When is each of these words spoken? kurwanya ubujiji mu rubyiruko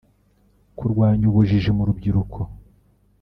kurwanya 0.77 1.25
ubujiji 1.27 1.71
mu 1.77 1.83
rubyiruko 1.87 2.39